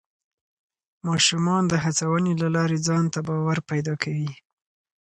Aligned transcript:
ماشومان 1.07 1.63
د 1.67 1.73
هڅونې 1.83 2.33
له 2.41 2.47
لارې 2.55 2.77
ځان 2.87 3.05
ته 3.13 3.19
باور 3.27 3.57
پیدا 3.69 3.93
کوي 4.03 4.29